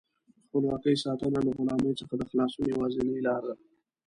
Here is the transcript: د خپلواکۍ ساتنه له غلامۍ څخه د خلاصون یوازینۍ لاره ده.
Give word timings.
د 0.35 0.37
خپلواکۍ 0.45 0.95
ساتنه 1.03 1.39
له 1.45 1.51
غلامۍ 1.57 1.91
څخه 1.99 2.13
د 2.17 2.21
خلاصون 2.29 2.63
یوازینۍ 2.71 3.17
لاره 3.27 3.51
ده. 3.55 3.55